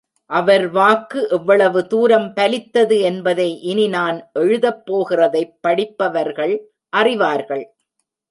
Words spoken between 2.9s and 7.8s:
என்பதை இனி நான் எழுதப் போகிறதைப் படிப்பவர்கள் அறிவார்கள்.